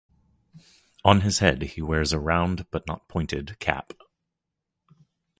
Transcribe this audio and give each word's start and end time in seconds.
On 1.05 1.21
his 1.21 1.37
head 1.37 1.61
he 1.61 1.81
wears 1.83 2.11
a 2.11 2.17
round 2.19 2.65
but 2.71 2.87
not 2.87 3.07
pointed 3.07 3.59
cap. 3.59 3.93